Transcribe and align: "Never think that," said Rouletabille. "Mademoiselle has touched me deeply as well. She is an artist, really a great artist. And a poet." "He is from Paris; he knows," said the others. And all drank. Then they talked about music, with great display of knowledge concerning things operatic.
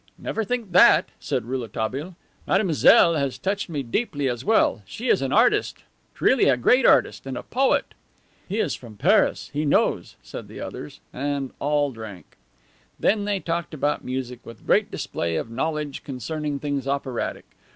"Never 0.17 0.43
think 0.43 0.71
that," 0.71 1.09
said 1.19 1.45
Rouletabille. 1.45 2.15
"Mademoiselle 2.47 3.13
has 3.13 3.37
touched 3.37 3.69
me 3.69 3.83
deeply 3.83 4.27
as 4.27 4.43
well. 4.43 4.81
She 4.87 5.09
is 5.09 5.21
an 5.21 5.31
artist, 5.31 5.83
really 6.19 6.45
a 6.49 6.57
great 6.57 6.87
artist. 6.87 7.27
And 7.27 7.37
a 7.37 7.43
poet." 7.43 7.93
"He 8.49 8.57
is 8.57 8.73
from 8.73 8.97
Paris; 8.97 9.51
he 9.53 9.63
knows," 9.63 10.15
said 10.23 10.47
the 10.47 10.59
others. 10.59 11.01
And 11.13 11.51
all 11.59 11.91
drank. 11.91 12.37
Then 12.99 13.25
they 13.25 13.39
talked 13.39 13.75
about 13.75 14.03
music, 14.03 14.39
with 14.43 14.65
great 14.65 14.89
display 14.89 15.35
of 15.35 15.51
knowledge 15.51 16.03
concerning 16.03 16.57
things 16.57 16.87
operatic. 16.87 17.45